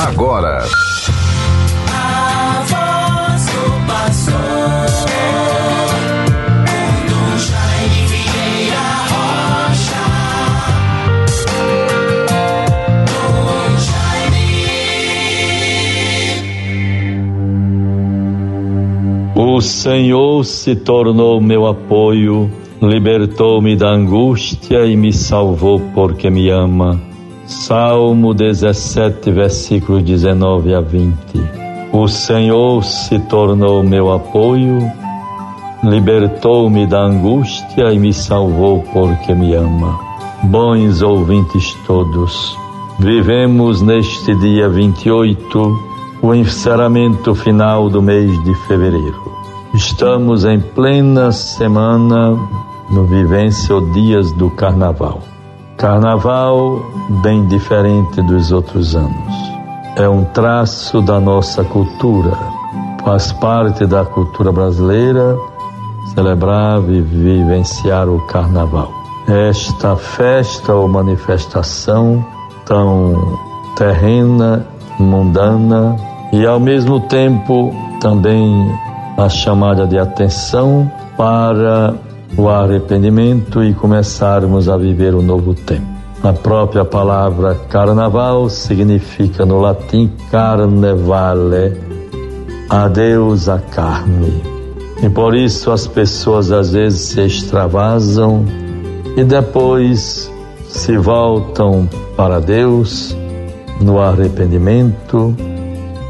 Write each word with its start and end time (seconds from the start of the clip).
agora. 0.00 0.64
O 19.36 19.60
Senhor 19.60 20.44
se 20.44 20.74
tornou 20.74 21.40
meu 21.40 21.66
apoio, 21.66 22.50
libertou-me 22.80 23.76
da 23.76 23.90
angústia 23.90 24.86
e 24.86 24.96
me 24.96 25.12
salvou 25.12 25.80
porque 25.94 26.30
me 26.30 26.48
ama. 26.48 27.09
Salmo 27.50 28.32
17, 28.32 29.32
versículos 29.32 30.04
19 30.04 30.72
a 30.72 30.80
20. 30.80 31.16
O 31.92 32.06
Senhor 32.06 32.84
se 32.84 33.18
tornou 33.18 33.82
meu 33.82 34.12
apoio, 34.12 34.78
libertou-me 35.82 36.86
da 36.86 37.00
angústia 37.00 37.92
e 37.92 37.98
me 37.98 38.12
salvou 38.12 38.84
porque 38.92 39.34
me 39.34 39.52
ama. 39.52 39.98
Bons 40.44 41.02
ouvintes 41.02 41.76
todos, 41.88 42.56
vivemos 43.00 43.82
neste 43.82 44.32
dia 44.36 44.68
28 44.68 45.90
o 46.22 46.32
encerramento 46.32 47.34
final 47.34 47.90
do 47.90 48.00
mês 48.00 48.30
de 48.44 48.54
fevereiro. 48.68 49.20
Estamos 49.74 50.44
em 50.44 50.60
plena 50.60 51.32
semana 51.32 52.30
no 52.88 53.06
Vivência 53.06 53.80
Dias 53.92 54.30
do 54.34 54.50
Carnaval. 54.50 55.29
Carnaval 55.80 56.82
bem 57.22 57.46
diferente 57.46 58.20
dos 58.20 58.52
outros 58.52 58.94
anos. 58.94 59.34
É 59.96 60.06
um 60.06 60.24
traço 60.24 61.00
da 61.00 61.18
nossa 61.18 61.64
cultura. 61.64 62.36
Faz 63.02 63.32
parte 63.32 63.86
da 63.86 64.04
cultura 64.04 64.52
brasileira 64.52 65.38
celebrar 66.14 66.80
e 66.80 67.00
vivenciar 67.00 68.10
o 68.10 68.20
carnaval. 68.26 68.92
Esta 69.26 69.96
festa 69.96 70.74
ou 70.74 70.86
manifestação 70.86 72.22
tão 72.66 73.38
terrena, 73.74 74.66
mundana 74.98 75.96
e 76.30 76.44
ao 76.44 76.60
mesmo 76.60 77.00
tempo 77.00 77.74
também 78.02 78.70
a 79.16 79.30
chamada 79.30 79.86
de 79.86 79.98
atenção 79.98 80.92
para 81.16 81.94
o 82.36 82.48
arrependimento 82.48 83.62
e 83.62 83.74
começarmos 83.74 84.68
a 84.68 84.76
viver 84.76 85.14
um 85.14 85.22
novo 85.22 85.54
tempo. 85.54 85.86
A 86.22 86.32
própria 86.32 86.84
palavra 86.84 87.54
carnaval 87.68 88.48
significa 88.50 89.46
no 89.46 89.58
latim 89.58 90.10
carnevale, 90.30 91.76
adeus 92.68 93.48
à 93.48 93.58
carne. 93.58 94.42
E 95.02 95.08
por 95.08 95.34
isso 95.34 95.70
as 95.70 95.86
pessoas 95.86 96.52
às 96.52 96.72
vezes 96.72 97.00
se 97.00 97.20
extravasam 97.22 98.44
e 99.16 99.24
depois 99.24 100.30
se 100.68 100.96
voltam 100.98 101.88
para 102.16 102.38
Deus 102.38 103.16
no 103.80 103.98
arrependimento, 103.98 105.34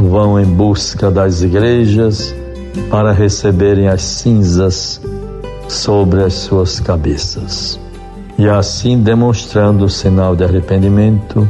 vão 0.01 0.41
em 0.41 0.45
busca 0.45 1.09
das 1.09 1.41
igrejas 1.43 2.35
para 2.91 3.13
receberem 3.13 3.87
as 3.87 4.03
cinzas 4.03 5.01
sobre 5.71 6.23
as 6.25 6.35
suas 6.35 6.81
cabeças, 6.81 7.79
e 8.37 8.49
assim 8.49 9.01
demonstrando 9.01 9.85
o 9.85 9.89
sinal 9.89 10.35
de 10.35 10.45
arrependimento, 10.45 11.49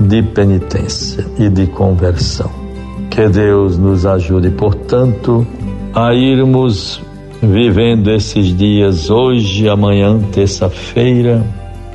de 0.00 0.22
penitência 0.22 1.26
e 1.38 1.48
de 1.48 1.66
conversão. 1.66 2.50
Que 3.10 3.28
Deus 3.28 3.78
nos 3.78 4.04
ajude, 4.04 4.50
portanto, 4.50 5.46
a 5.94 6.12
irmos 6.14 7.00
vivendo 7.42 8.10
esses 8.10 8.54
dias 8.54 9.08
hoje, 9.08 9.68
amanhã, 9.68 10.18
terça-feira, 10.32 11.42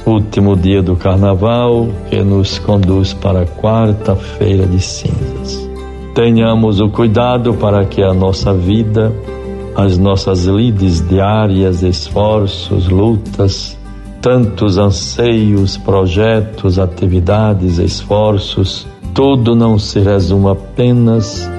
último 0.05 0.55
dia 0.55 0.81
do 0.81 0.95
carnaval, 0.95 1.87
que 2.09 2.21
nos 2.23 2.57
conduz 2.57 3.13
para 3.13 3.45
quarta-feira 3.45 4.65
de 4.65 4.79
cinzas. 4.79 5.69
Tenhamos 6.15 6.79
o 6.79 6.89
cuidado 6.89 7.53
para 7.53 7.85
que 7.85 8.01
a 8.01 8.13
nossa 8.13 8.53
vida 8.53 9.13
as 9.75 9.97
nossas 9.97 10.45
lides 10.45 11.07
diárias, 11.07 11.81
esforços, 11.83 12.87
lutas, 12.89 13.77
tantos 14.21 14.77
anseios, 14.77 15.77
projetos, 15.77 16.77
atividades, 16.77 17.77
esforços, 17.77 18.87
tudo 19.13 19.55
não 19.55 19.79
se 19.79 19.99
resume 19.99 20.49
apenas 20.49 21.49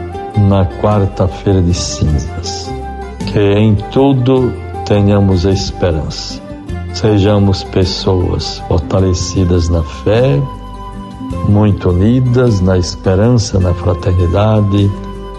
na 0.49 0.65
quarta-feira 0.81 1.61
de 1.61 1.75
cinzas. 1.75 2.71
Que 3.33 3.41
em 3.41 3.75
tudo 3.91 4.53
tenhamos 4.87 5.45
esperança. 5.45 6.41
Sejamos 6.93 7.65
pessoas 7.65 8.59
fortalecidas 8.69 9.69
na 9.69 9.83
fé, 9.83 10.41
muito 11.49 11.89
unidas 11.91 12.61
na 12.61 12.79
esperança, 12.79 13.59
na 13.59 13.73
fraternidade 13.75 14.91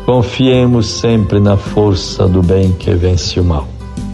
Confiemos 0.06 0.88
sempre 0.88 1.40
na 1.40 1.56
força 1.56 2.28
do 2.28 2.44
bem 2.44 2.74
que 2.74 2.94
vence 2.94 3.40
o 3.40 3.44
mal. 3.44 3.66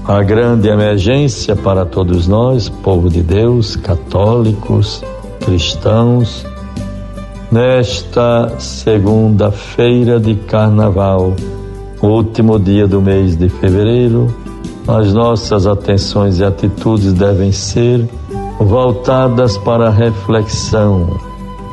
A 0.06 0.22
grande 0.22 0.68
emergência 0.68 1.56
para 1.56 1.84
todos 1.84 2.28
nós, 2.28 2.70
povo 2.70 3.10
de 3.10 3.24
Deus, 3.24 3.76
católicos, 3.76 5.04
cristãos, 5.40 6.46
nesta 7.52 8.54
segunda-feira 8.60 10.20
de 10.20 10.36
carnaval, 10.36 11.34
último 12.04 12.60
dia 12.60 12.88
do 12.88 13.02
mês 13.02 13.36
de 13.36 13.50
fevereiro, 13.50 14.28
as 14.88 15.12
nossas 15.12 15.66
atenções 15.66 16.40
e 16.40 16.44
atitudes 16.44 17.14
devem 17.14 17.52
ser 17.52 18.08
voltadas 18.60 19.58
para 19.58 19.88
a 19.88 19.92
reflexão 19.92 21.29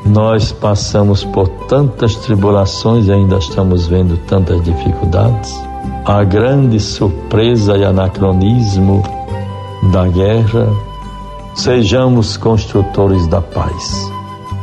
nós 0.06 0.52
passamos 0.52 1.24
por 1.24 1.48
tantas 1.66 2.14
tribulações 2.16 3.06
e 3.06 3.12
ainda 3.12 3.38
estamos 3.38 3.86
vendo 3.86 4.16
tantas 4.26 4.62
dificuldades. 4.62 5.60
A 6.04 6.22
grande 6.22 6.78
surpresa 6.78 7.76
e 7.76 7.84
anacronismo 7.84 9.02
da 9.90 10.06
guerra, 10.06 10.68
sejamos 11.54 12.36
construtores 12.36 13.26
da 13.26 13.40
paz. 13.40 14.10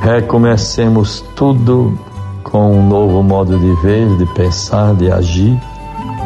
Recomecemos 0.02 1.24
tudo 1.36 1.98
com 2.44 2.72
um 2.72 2.88
novo 2.88 3.22
modo 3.22 3.58
de 3.58 3.82
ver, 3.82 4.16
de 4.18 4.26
pensar, 4.34 4.94
de 4.96 5.12
agir, 5.12 5.60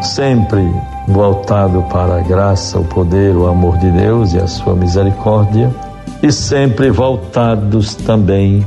sempre 0.02 0.70
voltado 1.08 1.82
para 1.84 2.18
a 2.18 2.22
graça, 2.22 2.80
o 2.80 2.84
poder, 2.84 3.36
o 3.36 3.48
amor 3.48 3.78
de 3.78 3.90
Deus 3.90 4.34
e 4.34 4.38
a 4.38 4.48
sua 4.48 4.76
misericórdia, 4.76 5.74
e 6.22 6.32
sempre 6.32 6.90
voltados 6.90 7.96
também 7.96 8.66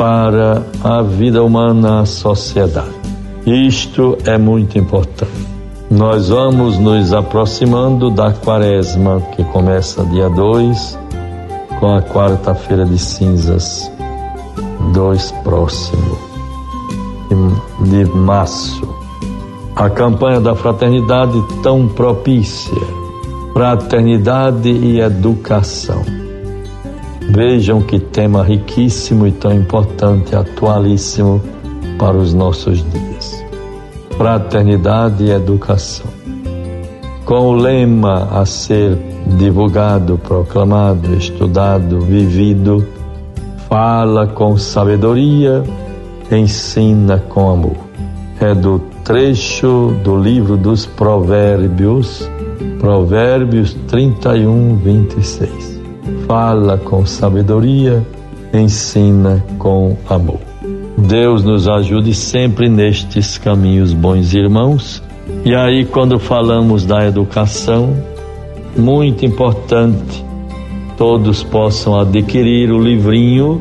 para 0.00 0.64
a 0.82 1.02
vida 1.02 1.44
humana, 1.44 2.00
a 2.00 2.06
sociedade. 2.06 2.88
Isto 3.44 4.16
é 4.24 4.38
muito 4.38 4.78
importante. 4.78 5.46
Nós 5.90 6.30
vamos 6.30 6.78
nos 6.78 7.12
aproximando 7.12 8.10
da 8.10 8.32
quaresma, 8.32 9.20
que 9.36 9.44
começa 9.44 10.02
dia 10.06 10.30
2, 10.30 10.98
com 11.78 11.94
a 11.94 12.00
quarta-feira 12.00 12.86
de 12.86 12.96
cinzas, 12.96 13.92
2 14.94 15.32
próximo, 15.44 16.16
de 17.84 18.06
março. 18.06 18.88
A 19.76 19.90
campanha 19.90 20.40
da 20.40 20.54
fraternidade 20.54 21.38
tão 21.62 21.86
propícia, 21.86 22.72
fraternidade 23.52 24.70
e 24.70 24.98
educação 24.98 26.19
Vejam 27.32 27.80
que 27.80 28.00
tema 28.00 28.42
riquíssimo 28.42 29.24
e 29.24 29.30
tão 29.30 29.52
importante, 29.52 30.34
atualíssimo 30.34 31.40
para 31.96 32.16
os 32.16 32.34
nossos 32.34 32.84
dias. 32.90 33.44
Fraternidade 34.16 35.22
e 35.22 35.30
educação. 35.30 36.08
Com 37.24 37.50
o 37.50 37.52
lema 37.52 38.28
a 38.32 38.44
ser 38.44 38.98
divulgado, 39.38 40.18
proclamado, 40.18 41.14
estudado, 41.14 42.00
vivido, 42.00 42.84
fala 43.68 44.26
com 44.26 44.58
sabedoria, 44.58 45.62
ensina 46.32 47.18
com 47.28 47.48
amor. 47.48 47.76
É 48.40 48.52
do 48.56 48.80
trecho 49.04 49.94
do 50.02 50.16
livro 50.16 50.56
dos 50.56 50.84
Provérbios, 50.84 52.28
Provérbios 52.80 53.72
31, 53.86 54.74
26 54.78 55.79
fala 56.30 56.78
com 56.78 57.04
sabedoria, 57.04 58.06
ensina 58.54 59.44
com 59.58 59.96
amor. 60.08 60.38
Deus 60.96 61.42
nos 61.42 61.66
ajude 61.66 62.14
sempre 62.14 62.68
nestes 62.68 63.36
caminhos, 63.36 63.92
bons 63.92 64.32
irmãos. 64.32 65.02
E 65.44 65.52
aí, 65.56 65.84
quando 65.84 66.20
falamos 66.20 66.86
da 66.86 67.04
educação, 67.04 67.96
muito 68.76 69.26
importante, 69.26 70.24
todos 70.96 71.42
possam 71.42 71.98
adquirir 71.98 72.70
o 72.70 72.80
livrinho 72.80 73.60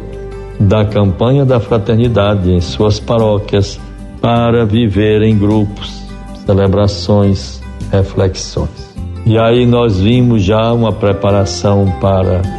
da 0.59 0.85
campanha 0.85 1.43
da 1.43 1.59
fraternidade 1.59 2.51
em 2.51 2.61
suas 2.61 2.99
paróquias 2.99 3.79
para 4.21 4.63
viver 4.63 5.23
em 5.23 5.35
grupos, 5.35 6.03
celebrações, 6.45 7.63
reflexões. 7.91 8.95
E 9.25 9.39
aí 9.39 9.65
nós 9.65 9.99
vimos 9.99 10.43
já 10.43 10.71
uma 10.71 10.91
preparação 10.91 11.91
para 11.99 12.58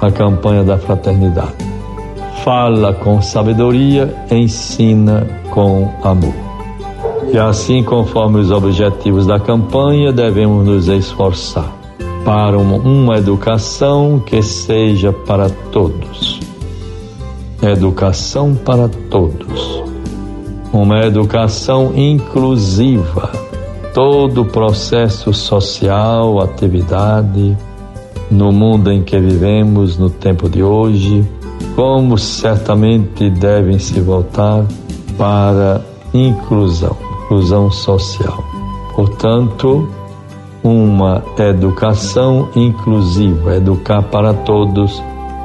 a 0.00 0.10
campanha 0.10 0.62
da 0.62 0.78
fraternidade. 0.78 1.54
Fala 2.44 2.92
com 2.92 3.20
sabedoria, 3.20 4.14
ensina 4.30 5.26
com 5.50 5.90
amor. 6.02 6.34
E 7.32 7.38
assim, 7.38 7.82
conforme 7.82 8.40
os 8.40 8.50
objetivos 8.50 9.26
da 9.26 9.40
campanha, 9.40 10.12
devemos 10.12 10.64
nos 10.64 10.88
esforçar 10.88 11.72
para 12.24 12.58
uma 12.58 13.16
educação 13.18 14.20
que 14.24 14.42
seja 14.42 15.12
para 15.12 15.48
todos. 15.70 16.40
Educação 17.62 18.54
para 18.54 18.88
todos. 18.88 19.82
Uma 20.72 21.00
educação 21.04 21.92
inclusiva. 21.96 23.30
Todo 23.94 24.42
o 24.42 24.44
processo 24.44 25.32
social, 25.32 26.40
atividade, 26.40 27.56
no 28.30 28.52
mundo 28.52 28.90
em 28.90 29.02
que 29.02 29.18
vivemos, 29.18 29.96
no 29.98 30.10
tempo 30.10 30.48
de 30.48 30.62
hoje, 30.62 31.26
como 31.74 32.18
certamente 32.18 33.30
devem 33.30 33.78
se 33.78 34.00
voltar 34.00 34.64
para 35.16 35.80
inclusão, 36.12 36.96
inclusão 37.24 37.70
social. 37.70 38.42
Portanto, 38.94 39.88
uma 40.62 41.22
educação 41.38 42.48
inclusiva, 42.56 43.56
educar 43.56 44.02
para 44.02 44.34
todos, 44.34 45.02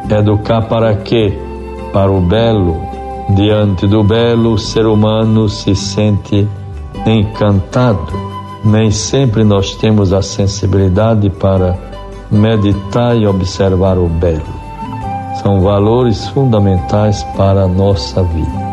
educar 0.10 0.64
para 0.64 0.96
quê? 0.96 1.38
Para 1.94 2.12
o 2.12 2.22
belo. 2.22 2.78
Diante 3.36 3.88
do 3.88 4.04
belo, 4.04 4.54
o 4.54 4.58
ser 4.58 4.86
humano 4.86 5.48
se 5.48 5.76
sente 5.76 6.48
encantado. 7.06 8.14
Nem 8.64 8.92
sempre 8.92 9.44
nós 9.44 9.76
temos 9.76 10.14
a 10.14 10.22
sensibilidade 10.22 11.30
para 11.30 11.91
meditar 12.32 13.18
e 13.18 13.28
observar 13.28 13.98
o 13.98 14.08
belo. 14.08 14.62
São 15.42 15.62
valores 15.62 16.28
fundamentais 16.30 17.24
para 17.36 17.64
a 17.64 17.68
nossa 17.68 18.24
vida. 18.24 18.72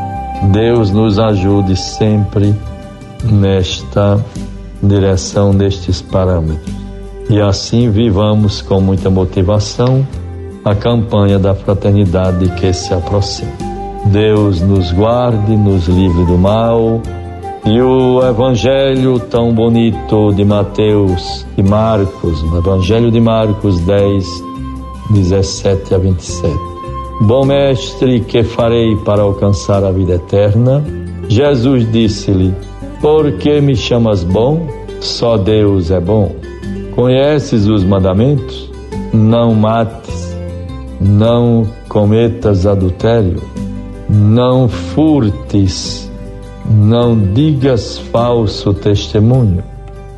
Deus 0.53 0.91
nos 0.91 1.19
ajude 1.19 1.77
sempre 1.77 2.55
nesta 3.25 4.23
direção 4.83 5.51
destes 5.55 6.01
parâmetros. 6.01 6.75
E 7.29 7.41
assim 7.41 7.91
vivamos 7.91 8.63
com 8.63 8.81
muita 8.81 9.11
motivação 9.11 10.07
a 10.65 10.75
campanha 10.75 11.39
da 11.39 11.55
fraternidade 11.55 12.49
que 12.51 12.73
se 12.73 12.93
aproxima. 12.93 13.51
Deus 14.07 14.61
nos 14.61 14.93
guarde, 14.93 15.57
nos 15.57 15.87
livre 15.89 16.25
do 16.25 16.39
mal. 16.39 17.03
E 17.71 17.83
o 17.83 18.27
Evangelho 18.27 19.21
tão 19.21 19.53
bonito 19.53 20.33
de 20.33 20.43
Mateus 20.43 21.45
e 21.55 21.63
Marcos, 21.63 22.43
o 22.43 22.57
Evangelho 22.57 23.11
de 23.11 23.21
Marcos 23.21 23.79
10, 23.81 24.27
17 25.11 25.95
a 25.95 25.99
27. 25.99 26.57
Bom 27.21 27.45
mestre, 27.45 28.21
que 28.21 28.43
farei 28.43 28.97
para 29.05 29.21
alcançar 29.21 29.85
a 29.85 29.93
vida 29.93 30.15
eterna? 30.15 30.83
Jesus 31.29 31.87
disse-lhe: 31.93 32.55
por 33.03 33.33
que 33.33 33.61
me 33.61 33.77
chamas 33.77 34.25
bom? 34.25 34.67
Só 35.01 35.37
Deus 35.37 35.91
é 35.91 36.01
bom. 36.01 36.35
Conheces 36.97 37.67
os 37.67 37.85
mandamentos? 37.85 38.73
Não 39.13 39.55
mates, 39.55 40.35
não 40.99 41.69
cometas 41.87 42.67
adultério, 42.67 43.43
não 44.09 44.69
furtes, 44.69 46.08
não 46.71 47.19
digas 47.19 47.99
falso 47.99 48.75
testemunho, 48.75 49.63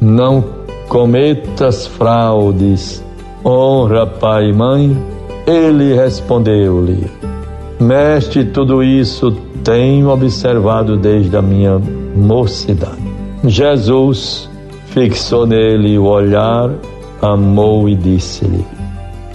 não 0.01 0.45
cometas 0.89 1.87
fraudes, 1.87 3.05
honra 3.45 4.07
pai 4.07 4.51
e 4.51 4.53
mãe. 4.53 4.99
Ele 5.47 5.95
respondeu-lhe: 5.95 7.07
Mestre, 7.79 8.45
tudo 8.45 8.83
isso 8.83 9.33
tenho 9.65 10.11
observado 10.11 10.97
desde 10.97 11.37
a 11.37 11.43
minha 11.43 11.81
mocidade. 12.15 13.01
Jesus 13.45 14.51
fixou 14.87 15.47
nele 15.47 15.97
o 15.99 16.05
olhar, 16.05 16.71
amou 17.23 17.89
e 17.89 17.95
disse-lhe: 17.95 18.67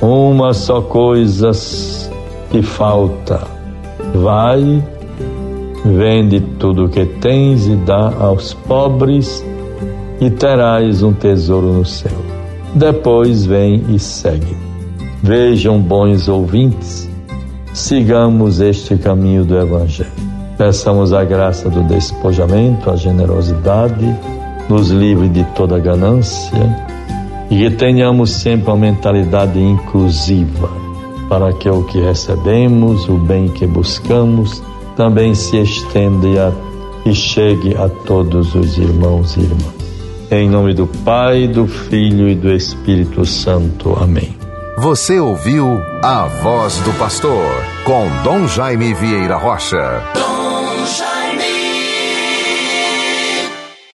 Uma 0.02 0.54
só 0.54 0.82
coisa 0.82 1.52
te 2.52 2.62
falta. 2.62 3.42
Vai, 4.14 4.84
vende 5.86 6.40
tudo 6.58 6.86
o 6.86 6.90
que 6.90 7.06
tens 7.06 7.68
e 7.68 7.76
dá 7.76 8.12
aos 8.20 8.54
pobres, 8.54 9.46
e 10.20 10.30
terás 10.30 11.04
um 11.04 11.14
tesouro 11.14 11.68
no 11.68 11.86
céu. 11.86 12.18
Depois 12.74 13.46
vem 13.46 13.84
e 13.90 14.00
segue. 14.00 14.58
Vejam, 15.22 15.80
bons 15.80 16.28
ouvintes, 16.28 17.10
sigamos 17.74 18.60
este 18.60 18.98
caminho 18.98 19.46
do 19.46 19.58
Evangelho. 19.58 20.12
Peçamos 20.58 21.14
a 21.14 21.24
graça 21.24 21.70
do 21.70 21.84
despojamento, 21.84 22.90
a 22.90 22.96
generosidade, 22.96 24.06
nos 24.70 24.90
livre 24.90 25.30
de 25.30 25.44
toda 25.56 25.78
ganância 25.78 26.96
e 27.50 27.58
que 27.58 27.70
tenhamos 27.70 28.32
sempre 28.32 28.70
uma 28.70 28.78
mentalidade 28.78 29.60
inclusiva, 29.60 30.70
para 31.30 31.54
que 31.54 31.70
o 31.70 31.84
que 31.84 32.00
recebemos, 32.00 33.08
o 33.08 33.18
bem 33.18 33.48
que 33.50 33.68
buscamos, 33.68 34.64
também 34.96 35.36
se 35.36 35.58
estenda 35.58 36.54
e 37.06 37.14
chegue 37.14 37.76
a 37.76 37.88
todos 37.88 38.56
os 38.56 38.78
irmãos 38.78 39.36
e 39.38 39.42
irmãs. 39.42 39.76
Em 40.32 40.50
nome 40.50 40.74
do 40.74 40.88
Pai, 40.88 41.48
do 41.48 41.68
Filho 41.68 42.28
e 42.28 42.36
do 42.36 42.52
Espírito 42.52 43.26
Santo. 43.26 43.96
Amém. 44.02 44.36
Você 44.78 45.20
ouviu 45.20 45.82
a 46.02 46.26
voz 46.26 46.78
do 46.80 46.92
pastor 46.98 47.46
com 47.86 48.08
Dom 48.24 48.48
Jaime 48.48 48.94
Vieira 48.94 49.38
Rocha. 49.38 50.04